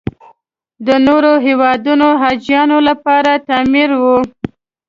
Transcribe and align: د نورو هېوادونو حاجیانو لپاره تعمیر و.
د 0.87 0.89
نورو 1.07 1.31
هېوادونو 1.45 2.07
حاجیانو 2.21 2.77
لپاره 2.89 3.31
تعمیر 3.47 3.89
و. 4.01 4.03